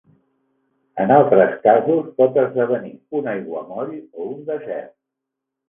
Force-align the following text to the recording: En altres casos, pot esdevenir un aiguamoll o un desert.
En 1.03 1.13
altres 1.15 1.53
casos, 1.67 2.09
pot 2.23 2.41
esdevenir 2.45 2.93
un 3.21 3.31
aiguamoll 3.37 3.95
o 4.01 4.29
un 4.33 4.43
desert. 4.51 4.93